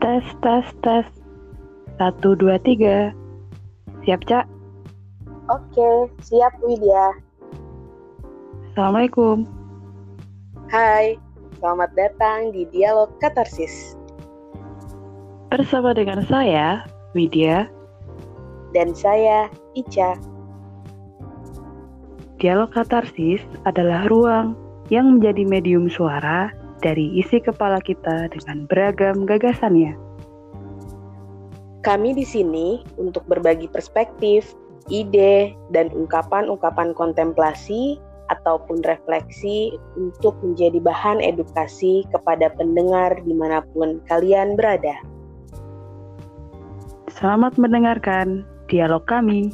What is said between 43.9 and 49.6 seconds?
kalian berada. Selamat mendengarkan dialog kami.